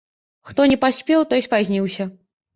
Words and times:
Хто 0.51 0.65
не 0.71 0.77
паспеў, 0.85 1.27
той 1.35 1.45
спазніўся. 1.49 2.11